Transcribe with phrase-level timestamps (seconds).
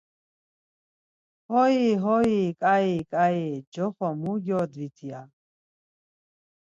[1.51, 3.39] Hoi, hoi, ǩai ǩai,
[3.73, 4.97] coxo mu gyodvit?
[5.09, 5.21] ya.